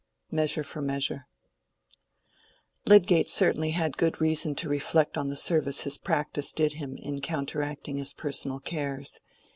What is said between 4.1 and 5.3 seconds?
reason to reflect on